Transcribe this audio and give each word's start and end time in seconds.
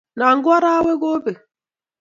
noo 0.17 0.35
ko 0.43 0.49
araweekobek. 0.57 1.37